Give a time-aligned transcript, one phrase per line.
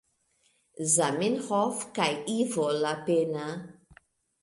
[0.93, 2.09] Zamenhof kaj
[2.39, 3.49] Ivo Lapenna.